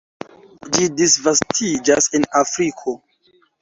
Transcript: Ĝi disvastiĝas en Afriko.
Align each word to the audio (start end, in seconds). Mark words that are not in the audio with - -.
Ĝi 0.77 0.87
disvastiĝas 1.03 2.11
en 2.21 2.29
Afriko. 2.45 3.01